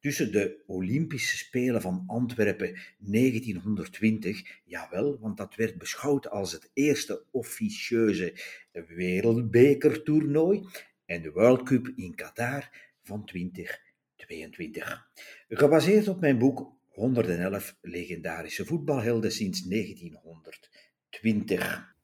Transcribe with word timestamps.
tussen 0.00 0.32
de 0.32 0.62
Olympische 0.66 1.36
Spelen 1.36 1.80
van 1.80 2.04
Antwerpen 2.06 2.78
1920, 2.98 4.60
jawel, 4.64 5.18
want 5.20 5.36
dat 5.36 5.54
werd 5.54 5.78
beschouwd 5.78 6.30
als 6.30 6.52
het 6.52 6.70
eerste 6.72 7.24
officieuze 7.30 8.34
wereldbekertoernooi, 8.72 10.66
en 11.06 11.22
de 11.22 11.30
World 11.30 11.62
Cup 11.62 11.92
in 11.96 12.14
Qatar 12.14 12.70
van 13.02 13.24
2022. 13.24 15.10
Gebaseerd 15.48 16.08
op 16.08 16.20
mijn 16.20 16.38
boek 16.38 16.72
111 16.88 17.76
legendarische 17.80 18.64
voetbalhelden 18.64 19.32
sinds 19.32 19.62
1920. 19.62 21.94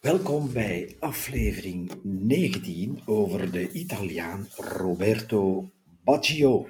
Welkom 0.00 0.52
bij 0.52 0.96
aflevering 0.98 1.92
19 2.02 3.02
over 3.04 3.52
de 3.52 3.70
Italiaan 3.70 4.48
Roberto 4.56 5.72
Baggio 6.04 6.68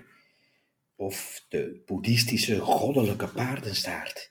of 1.01 1.45
de 1.49 1.83
boeddhistische 1.87 2.59
goddelijke 2.59 3.29
paardenstaart, 3.29 4.31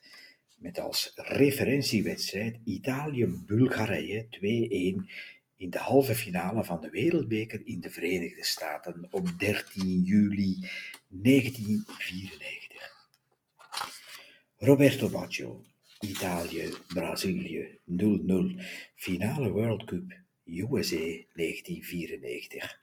met 0.56 0.78
als 0.78 1.12
referentiewedstrijd 1.14 2.58
Italië-Bulgarije 2.64 4.26
2-1 4.30 4.38
in 5.56 5.70
de 5.70 5.78
halve 5.78 6.14
finale 6.14 6.64
van 6.64 6.80
de 6.80 6.90
Wereldbeker 6.90 7.60
in 7.64 7.80
de 7.80 7.90
Verenigde 7.90 8.44
Staten 8.44 9.08
op 9.10 9.38
13 9.38 10.02
juli 10.02 10.68
1994. 11.08 13.08
Roberto 14.56 15.08
Baggio, 15.08 15.64
Italië, 16.00 16.68
Brazilië 16.94 17.78
0-0, 17.86 18.62
finale 18.94 19.50
World 19.50 19.84
Cup, 19.84 20.12
USA 20.44 21.24
1994. 21.34 22.78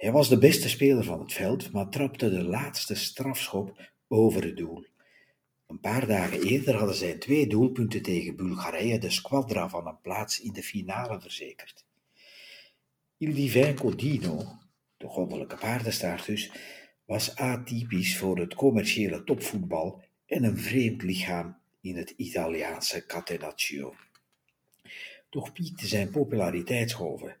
Hij 0.00 0.12
was 0.12 0.28
de 0.28 0.38
beste 0.38 0.68
speler 0.68 1.04
van 1.04 1.20
het 1.20 1.32
veld, 1.32 1.72
maar 1.72 1.88
trapte 1.88 2.30
de 2.30 2.42
laatste 2.42 2.94
strafschop 2.94 3.90
over 4.08 4.44
het 4.44 4.56
doel. 4.56 4.86
Een 5.66 5.80
paar 5.80 6.06
dagen 6.06 6.42
eerder 6.42 6.74
hadden 6.74 6.94
zijn 6.94 7.18
twee 7.18 7.46
doelpunten 7.46 8.02
tegen 8.02 8.36
Bulgarije 8.36 8.98
de 8.98 9.10
squadra 9.10 9.68
van 9.68 9.86
een 9.86 10.00
plaats 10.00 10.40
in 10.40 10.52
de 10.52 10.62
finale 10.62 11.20
verzekerd. 11.20 11.84
Il 13.16 13.34
Divin 13.34 13.74
Codino, 13.74 14.58
de 14.96 15.06
goddelijke 15.06 15.56
paardenstaart 15.56 16.26
dus, 16.26 16.52
was 17.04 17.36
atypisch 17.36 18.16
voor 18.16 18.38
het 18.38 18.54
commerciële 18.54 19.24
topvoetbal 19.24 20.02
en 20.26 20.44
een 20.44 20.58
vreemd 20.58 21.02
lichaam 21.02 21.58
in 21.80 21.96
het 21.96 22.14
Italiaanse 22.16 23.06
Catenaccio. 23.06 23.94
Toch 25.28 25.52
piekte 25.52 25.86
zijn 25.86 26.10
populariteitsgolven 26.10 27.36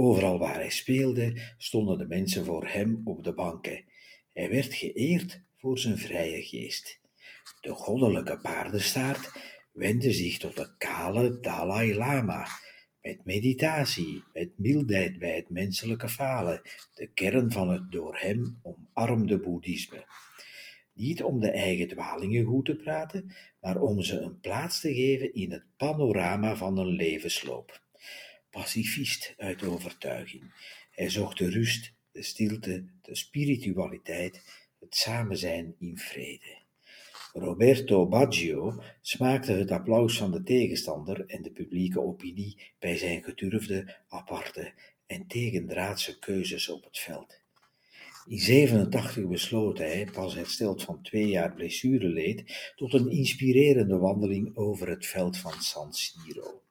Overal 0.00 0.38
waar 0.38 0.54
hij 0.54 0.70
speelde, 0.70 1.40
stonden 1.56 1.98
de 1.98 2.06
mensen 2.06 2.44
voor 2.44 2.66
hem 2.66 3.00
op 3.04 3.24
de 3.24 3.34
banken. 3.34 3.84
Hij 4.32 4.50
werd 4.50 4.74
geëerd 4.74 5.42
voor 5.56 5.78
zijn 5.78 5.98
vrije 5.98 6.42
geest. 6.42 7.00
De 7.60 7.70
goddelijke 7.70 8.38
paardenstaart 8.38 9.30
wendde 9.72 10.12
zich 10.12 10.38
tot 10.38 10.56
de 10.56 10.74
kale 10.76 11.40
Dalai 11.40 11.94
Lama, 11.94 12.46
met 13.02 13.24
meditatie, 13.24 14.24
met 14.32 14.58
mildheid 14.58 15.18
bij 15.18 15.36
het 15.36 15.50
menselijke 15.50 16.08
falen, 16.08 16.62
de 16.94 17.10
kern 17.12 17.52
van 17.52 17.68
het 17.68 17.90
door 17.92 18.16
hem 18.18 18.60
omarmde 18.62 19.40
boeddhisme. 19.40 20.06
Niet 20.92 21.22
om 21.22 21.40
de 21.40 21.50
eigen 21.50 21.88
dwalingen 21.88 22.44
goed 22.44 22.64
te 22.64 22.76
praten, 22.76 23.34
maar 23.60 23.80
om 23.80 24.02
ze 24.02 24.20
een 24.20 24.40
plaats 24.40 24.80
te 24.80 24.94
geven 24.94 25.34
in 25.34 25.52
het 25.52 25.64
panorama 25.76 26.56
van 26.56 26.78
een 26.78 26.86
levensloop 26.86 27.86
pacifist 28.50 29.34
uit 29.36 29.64
overtuiging. 29.64 30.52
Hij 30.90 31.10
zocht 31.10 31.38
de 31.38 31.50
rust, 31.50 31.92
de 32.12 32.22
stilte, 32.22 32.84
de 33.02 33.14
spiritualiteit, 33.14 34.42
het 34.80 34.94
samenzijn 34.94 35.74
in 35.78 35.98
vrede. 35.98 36.66
Roberto 37.32 38.06
Baggio 38.06 38.82
smaakte 39.00 39.52
het 39.52 39.70
applaus 39.70 40.18
van 40.18 40.30
de 40.30 40.42
tegenstander 40.42 41.26
en 41.26 41.42
de 41.42 41.50
publieke 41.50 42.00
opinie 42.00 42.72
bij 42.78 42.96
zijn 42.96 43.22
gedurfde, 43.22 43.96
aparte 44.08 44.72
en 45.06 45.26
tegendraadse 45.26 46.18
keuzes 46.18 46.68
op 46.68 46.84
het 46.84 46.98
veld. 46.98 47.40
In 48.26 48.38
87 48.38 49.28
besloot 49.28 49.78
hij, 49.78 50.08
pas 50.12 50.34
hersteld 50.34 50.82
van 50.82 51.02
twee 51.02 51.26
jaar 51.26 51.54
blessureleed, 51.54 52.72
tot 52.76 52.94
een 52.94 53.10
inspirerende 53.10 53.98
wandeling 53.98 54.56
over 54.56 54.88
het 54.88 55.06
veld 55.06 55.36
van 55.36 55.62
San 55.62 55.92
Siro. 55.92 56.62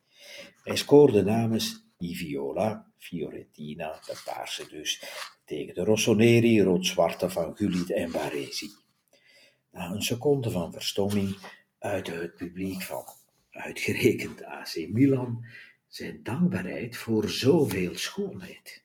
Hij 0.64 0.76
scoorde 0.76 1.24
namens 1.24 1.86
Iviola, 1.98 2.92
Fiorentina, 2.98 4.00
de 4.06 4.22
paarse 4.26 4.68
dus, 4.70 5.04
tegen 5.46 5.74
de 5.74 5.84
Rossoneri, 5.84 6.62
rood-zwarte 6.62 7.30
van 7.30 7.56
Gullit 7.56 7.92
en 7.92 8.12
Baresi. 8.12 8.70
Na 9.72 9.92
een 9.92 10.02
seconde 10.02 10.52
van 10.52 10.72
verstomming 10.72 11.38
uitte 11.80 12.12
het 12.12 12.36
publiek 12.36 12.82
van, 12.82 13.06
uitgerekend 13.52 14.44
AC 14.44 14.88
Milan, 14.90 15.46
zijn 15.88 16.24
dankbaarheid 16.24 16.98
voor 16.98 17.30
zoveel 17.30 17.96
schoonheid. 17.96 18.84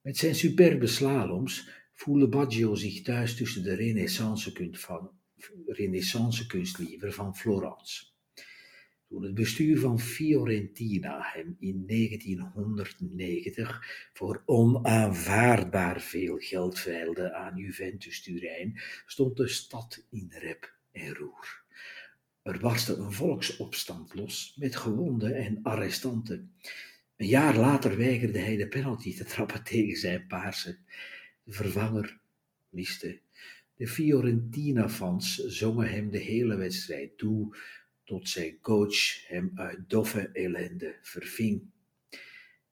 Met 0.00 0.16
zijn 0.16 0.34
superbe 0.34 0.86
slaloms 0.86 1.68
voelde 1.92 2.28
Baggio 2.28 2.74
zich 2.74 3.02
thuis 3.02 3.36
tussen 3.36 3.62
de 3.62 3.74
renaissance-kunst 3.74 4.80
van, 4.84 5.10
renaissance 5.66 6.46
van 6.98 7.36
Florence. 7.36 8.11
Toen 9.12 9.22
het 9.22 9.34
bestuur 9.34 9.78
van 9.78 10.00
Fiorentina 10.00 11.20
hem 11.22 11.56
in 11.58 11.86
1990 11.86 14.10
voor 14.12 14.42
onaanvaardbaar 14.46 16.00
veel 16.00 16.36
geld 16.36 16.78
veilde 16.78 17.34
aan 17.34 17.56
Juventus 17.56 18.22
Turijn, 18.22 18.80
stond 19.06 19.36
de 19.36 19.48
stad 19.48 20.06
in 20.10 20.32
rep 20.38 20.74
en 20.92 21.14
roer. 21.14 21.62
Er 22.42 22.58
barstte 22.58 22.94
een 22.94 23.12
volksopstand 23.12 24.14
los 24.14 24.56
met 24.58 24.76
gewonden 24.76 25.34
en 25.34 25.58
arrestanten. 25.62 26.52
Een 27.16 27.26
jaar 27.26 27.56
later 27.56 27.96
weigerde 27.96 28.38
hij 28.38 28.56
de 28.56 28.68
penalty 28.68 29.16
te 29.16 29.24
trappen 29.24 29.64
tegen 29.72 29.96
zijn 29.96 30.26
paarse. 30.26 30.78
De 31.42 31.52
vervanger 31.52 32.20
miste. 32.68 33.20
De 33.74 33.88
Fiorentina-fans 33.88 35.36
zongen 35.36 35.90
hem 35.90 36.10
de 36.10 36.18
hele 36.18 36.56
wedstrijd 36.56 37.18
toe 37.18 37.56
tot 38.04 38.28
zijn 38.28 38.60
coach 38.60 39.28
hem 39.28 39.50
uit 39.54 39.78
doffe 39.88 40.30
ellende 40.32 40.98
verving. 41.02 41.62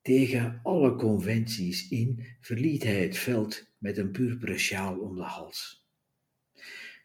Tegen 0.03 0.61
alle 0.63 0.97
conventies 0.97 1.89
in 1.89 2.27
verliet 2.41 2.83
hij 2.83 3.03
het 3.03 3.17
veld 3.17 3.67
met 3.79 3.99
een 3.99 4.11
purperen 4.11 4.59
sjaal 4.59 4.99
om 4.99 5.17
de 5.17 5.23
hals. 5.23 5.85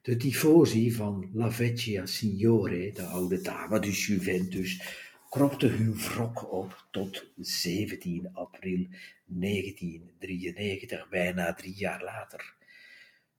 De 0.01 0.17
tifosi 0.17 0.91
van 0.91 1.29
La 1.33 1.51
Vecchia 1.51 2.05
Signore, 2.05 2.91
de 2.91 3.03
oude 3.03 3.41
dame, 3.41 3.79
dus 3.79 4.05
Juventus, 4.05 4.81
kropte 5.29 5.67
hun 5.67 5.97
wrok 5.97 6.51
op 6.51 6.87
tot 6.91 7.25
17 7.37 8.29
april 8.33 8.87
1993, 9.25 11.09
bijna 11.09 11.53
drie 11.53 11.73
jaar 11.73 12.03
later. 12.03 12.55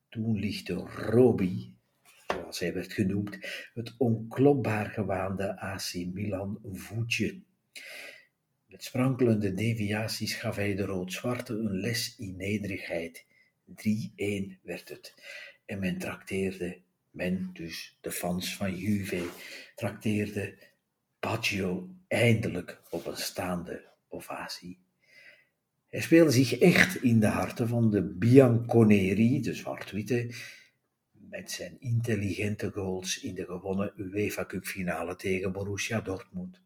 Toen 0.08 0.38
lichtte 0.38 0.74
Roby 0.74 1.75
zoals 2.40 2.58
hij 2.58 2.74
werd 2.74 2.92
genoemd, 2.92 3.38
het 3.74 3.94
onklopbaar 3.98 4.86
gewaande 4.86 5.60
AC 5.60 5.94
Milan 5.94 6.58
voetje. 6.72 7.40
Met 8.66 8.84
sprankelende 8.84 9.54
deviaties 9.54 10.34
gaf 10.34 10.56
hij 10.56 10.74
de 10.74 10.84
rood-zwarte 10.84 11.52
een 11.52 11.80
les 11.80 12.16
in 12.18 12.36
nederigheid. 12.36 13.24
3-1 13.70 13.74
werd 14.62 14.88
het. 14.88 15.14
En 15.64 15.78
men 15.78 15.98
trakteerde, 15.98 16.78
men 17.10 17.50
dus 17.52 17.98
de 18.00 18.10
fans 18.10 18.56
van 18.56 18.76
Juve, 18.76 19.28
trakteerde 19.74 20.54
Baggio 21.20 21.88
eindelijk 22.08 22.82
op 22.90 23.06
een 23.06 23.16
staande 23.16 23.84
ovatie. 24.08 24.78
Hij 25.88 26.00
speelde 26.00 26.30
zich 26.30 26.58
echt 26.58 27.02
in 27.02 27.20
de 27.20 27.26
harten 27.26 27.68
van 27.68 27.90
de 27.90 28.02
Bianconeri, 28.02 29.40
de 29.40 29.54
zwart-witte, 29.54 30.34
met 31.36 31.50
zijn 31.50 31.76
intelligente 31.80 32.70
goals 32.70 33.20
in 33.20 33.34
de 33.34 33.44
gewonnen 33.44 33.92
UEFA 33.96 34.46
Cup 34.46 34.64
finale 34.64 35.16
tegen 35.16 35.52
Borussia 35.52 36.00
Dortmund. 36.00 36.60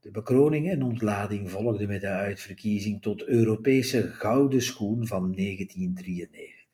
De 0.00 0.10
bekroning 0.10 0.70
en 0.70 0.82
ontlading 0.82 1.50
volgden 1.50 1.88
met 1.88 2.00
de 2.00 2.08
uitverkiezing 2.08 3.02
tot 3.02 3.24
Europese 3.24 4.08
gouden 4.08 4.62
schoen 4.62 5.06
van 5.06 5.32
1993. 5.32 6.66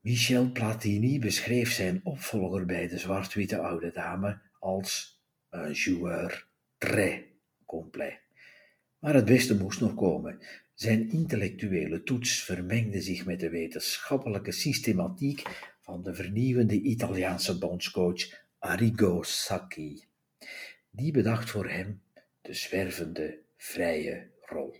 Michel 0.00 0.52
Platini 0.52 1.18
beschreef 1.18 1.72
zijn 1.72 2.00
opvolger 2.04 2.66
bij 2.66 2.88
de 2.88 2.98
zwart-witte 2.98 3.58
oude 3.58 3.90
dame 3.92 4.40
als 4.58 5.20
een 5.50 5.72
joueur 5.72 6.48
très 6.78 7.22
complet. 7.66 8.20
Maar 8.98 9.14
het 9.14 9.24
beste 9.24 9.56
moest 9.56 9.80
nog 9.80 9.94
komen. 9.94 10.38
Zijn 10.80 11.10
intellectuele 11.10 12.02
toets 12.02 12.42
vermengde 12.42 13.00
zich 13.00 13.24
met 13.24 13.40
de 13.40 13.50
wetenschappelijke 13.50 14.52
systematiek 14.52 15.42
van 15.80 16.02
de 16.02 16.14
vernieuwende 16.14 16.80
Italiaanse 16.80 17.58
bondscoach 17.58 18.44
Arrigo 18.58 19.22
Sacchi. 19.22 20.04
Die 20.90 21.12
bedacht 21.12 21.50
voor 21.50 21.68
hem 21.68 22.02
de 22.40 22.54
zwervende, 22.54 23.38
vrije 23.56 24.30
rol. 24.40 24.76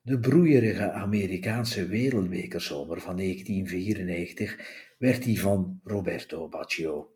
De 0.00 0.18
broeierige 0.18 0.90
Amerikaanse 0.90 1.86
wereldbekerzomer 1.86 3.00
van 3.00 3.16
1994 3.16 4.58
werd 4.98 5.22
die 5.22 5.40
van 5.40 5.80
Roberto 5.84 6.48
Baggio. 6.48 7.14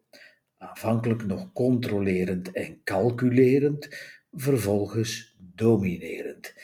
Aanvankelijk 0.58 1.26
nog 1.26 1.52
controlerend 1.52 2.52
en 2.52 2.80
calculerend, 2.82 3.88
vervolgens 4.32 5.36
dominerend. 5.54 6.54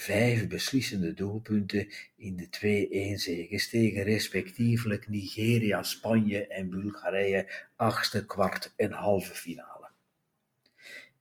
Vijf 0.00 0.48
beslissende 0.48 1.14
doelpunten 1.14 1.88
in 2.16 2.36
de 2.36 3.16
2-1 3.16 3.20
zegens 3.20 3.68
tegen 3.68 4.02
respectievelijk 4.02 5.08
Nigeria, 5.08 5.82
Spanje 5.82 6.46
en 6.46 6.70
Bulgarije, 6.70 7.52
achtste, 7.76 8.26
kwart 8.26 8.72
en 8.76 8.92
halve 8.92 9.34
finale. 9.34 9.88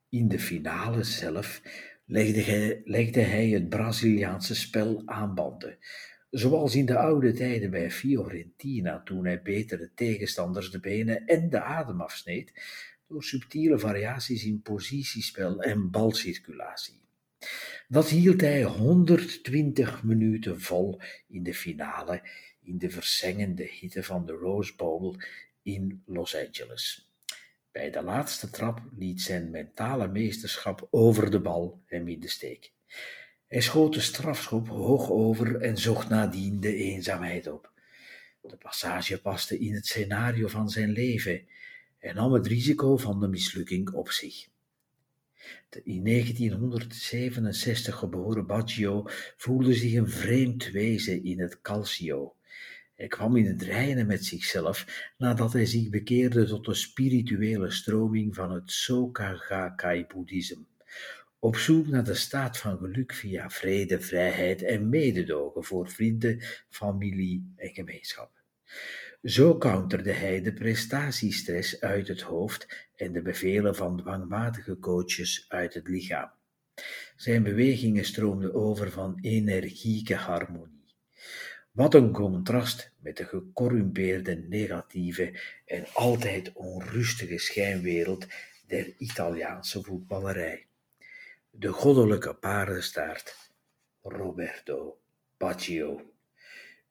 In 0.09 0.27
de 0.27 0.39
finale 0.39 1.03
zelf 1.03 1.61
legde 2.05 2.41
hij, 2.41 2.81
legde 2.85 3.21
hij 3.21 3.47
het 3.47 3.69
Braziliaanse 3.69 4.55
spel 4.55 5.01
aan 5.05 5.35
banden. 5.35 5.77
Zoals 6.29 6.75
in 6.75 6.85
de 6.85 6.97
oude 6.97 7.33
tijden 7.33 7.71
bij 7.71 7.91
Fiorentina, 7.91 9.01
toen 9.03 9.25
hij 9.25 9.41
betere 9.41 9.91
tegenstanders 9.95 10.71
de 10.71 10.79
benen 10.79 11.25
en 11.25 11.49
de 11.49 11.61
adem 11.61 12.01
afsneed, 12.01 12.53
door 13.07 13.23
subtiele 13.23 13.79
variaties 13.79 14.45
in 14.45 14.61
positiespel 14.61 15.61
en 15.61 15.91
balcirculatie. 15.91 17.05
Dat 17.89 18.09
hield 18.09 18.41
hij 18.41 18.63
120 18.63 20.03
minuten 20.03 20.61
vol 20.61 21.01
in 21.27 21.43
de 21.43 21.53
finale 21.53 22.21
in 22.61 22.77
de 22.77 22.89
verzengende 22.89 23.63
hitte 23.63 24.03
van 24.03 24.25
de 24.25 24.31
Rose 24.31 24.75
Bowl 24.75 25.15
in 25.61 26.03
Los 26.05 26.35
Angeles. 26.35 27.11
Bij 27.71 27.91
de 27.91 28.01
laatste 28.01 28.49
trap 28.49 28.81
liet 28.97 29.21
zijn 29.21 29.49
mentale 29.49 30.07
meesterschap 30.07 30.87
over 30.91 31.31
de 31.31 31.39
bal 31.39 31.81
hem 31.85 32.07
in 32.07 32.19
de 32.19 32.27
steek. 32.27 32.71
Hij 33.47 33.61
schoot 33.61 33.93
de 33.93 33.99
strafschop 33.99 34.67
hoog 34.67 35.09
over 35.09 35.61
en 35.61 35.77
zocht 35.77 36.09
nadien 36.09 36.59
de 36.59 36.75
eenzaamheid 36.75 37.47
op. 37.47 37.71
De 38.41 38.57
passage 38.57 39.21
paste 39.21 39.59
in 39.59 39.73
het 39.73 39.85
scenario 39.85 40.47
van 40.47 40.69
zijn 40.69 40.89
leven 40.89 41.47
en 41.99 42.15
nam 42.15 42.33
het 42.33 42.47
risico 42.47 42.97
van 42.97 43.19
de 43.19 43.27
mislukking 43.27 43.91
op 43.91 44.09
zich. 44.11 44.47
De 45.69 45.81
in 45.83 46.03
1967 46.03 47.95
geboren 47.95 48.47
Baggio 48.47 49.03
voelde 49.37 49.73
zich 49.73 49.93
een 49.93 50.09
vreemd 50.09 50.71
wezen 50.71 51.23
in 51.23 51.39
het 51.39 51.61
Calcio. 51.61 52.35
Hij 52.95 53.07
kwam 53.07 53.35
in 53.35 53.45
het 53.45 53.61
reinen 53.61 54.07
met 54.07 54.25
zichzelf 54.25 55.11
nadat 55.17 55.53
hij 55.53 55.65
zich 55.65 55.89
bekeerde 55.89 56.45
tot 56.45 56.65
de 56.65 56.73
spirituele 56.73 57.71
stroming 57.71 58.35
van 58.35 58.51
het 58.51 58.71
Soka 58.71 59.35
Gakkai-boeddhisme. 59.35 60.65
Op 61.39 61.55
zoek 61.55 61.87
naar 61.87 62.03
de 62.03 62.13
staat 62.13 62.57
van 62.57 62.77
geluk 62.77 63.13
via 63.13 63.49
vrede, 63.49 64.01
vrijheid 64.01 64.61
en 64.61 64.89
mededogen 64.89 65.63
voor 65.63 65.89
vrienden, 65.89 66.41
familie 66.69 67.53
en 67.55 67.69
gemeenschap. 67.69 68.31
Zo 69.27 69.57
counterde 69.57 70.11
hij 70.11 70.41
de 70.41 70.53
prestatiestress 70.53 71.81
uit 71.81 72.07
het 72.07 72.21
hoofd 72.21 72.87
en 72.95 73.13
de 73.13 73.21
bevelen 73.21 73.75
van 73.75 73.97
dwangmatige 73.97 74.79
coaches 74.79 75.45
uit 75.47 75.73
het 75.73 75.87
lichaam. 75.87 76.31
Zijn 77.15 77.43
bewegingen 77.43 78.05
stroomden 78.05 78.53
over 78.53 78.91
van 78.91 79.17
energieke 79.21 80.15
harmonie. 80.15 80.95
Wat 81.71 81.93
een 81.93 82.11
contrast 82.11 82.93
met 82.99 83.17
de 83.17 83.25
gecorrumpeerde, 83.25 84.35
negatieve 84.35 85.39
en 85.65 85.85
altijd 85.93 86.53
onrustige 86.53 87.37
schijnwereld 87.37 88.27
der 88.67 88.93
Italiaanse 88.97 89.83
voetballerij. 89.83 90.67
De 91.49 91.69
goddelijke 91.69 92.33
paardenstaart 92.33 93.51
Roberto 94.01 94.99
Baggio. 95.37 96.15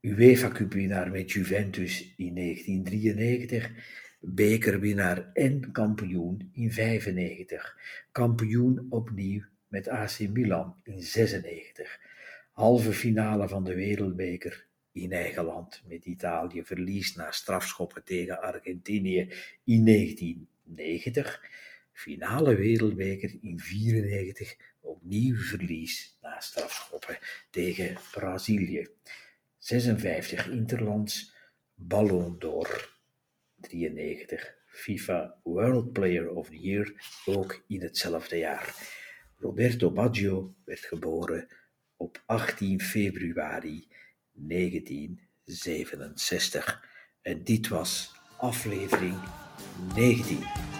UEFA 0.06 0.48
Cup 0.48 0.72
winnaar 0.72 1.10
met 1.10 1.32
Juventus 1.32 2.14
in 2.16 2.34
1993, 2.34 3.70
bekerwinnaar 4.20 5.30
en 5.32 5.72
kampioen 5.72 6.50
in 6.52 6.72
95, 6.72 7.76
kampioen 8.12 8.86
opnieuw 8.90 9.42
met 9.68 9.88
AC 9.88 10.18
Milan 10.18 10.76
in 10.82 11.02
96, 11.02 12.00
halve 12.52 12.92
finale 12.92 13.48
van 13.48 13.64
de 13.64 13.74
wereldbeker 13.74 14.66
in 14.92 15.12
eigen 15.12 15.44
land 15.44 15.82
met 15.88 16.04
Italië 16.04 16.64
verlies 16.64 17.14
na 17.14 17.30
strafschoppen 17.30 18.04
tegen 18.04 18.40
Argentinië 18.40 19.32
in 19.64 19.84
1990, 19.84 21.40
finale 21.92 22.54
wereldbeker 22.54 23.36
in 23.40 23.58
94, 23.60 24.56
opnieuw 24.80 25.36
verlies 25.36 26.18
na 26.22 26.40
strafschoppen 26.40 27.18
tegen 27.50 27.96
Brazilië. 28.12 28.88
56 29.66 30.48
Interlands, 30.48 31.34
Ballon 31.74 32.38
d'Or 32.38 32.94
93, 33.60 34.54
FIFA 34.66 35.40
World 35.42 35.92
Player 35.92 36.30
of 36.30 36.48
the 36.48 36.58
Year, 36.58 36.92
ook 37.24 37.64
in 37.66 37.82
hetzelfde 37.82 38.38
jaar. 38.38 38.74
Roberto 39.36 39.90
Baggio 39.90 40.54
werd 40.64 40.84
geboren 40.84 41.48
op 41.96 42.22
18 42.26 42.80
februari 42.80 43.88
1967 44.32 46.84
en 47.22 47.44
dit 47.44 47.68
was 47.68 48.14
aflevering 48.36 49.18
19. 49.94 50.75